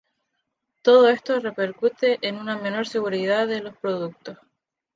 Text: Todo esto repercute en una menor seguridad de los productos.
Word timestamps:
Todo 0.81 1.09
esto 1.09 1.39
repercute 1.39 2.17
en 2.27 2.37
una 2.37 2.57
menor 2.57 2.87
seguridad 2.87 3.47
de 3.47 3.61
los 3.61 3.77
productos. 3.77 4.39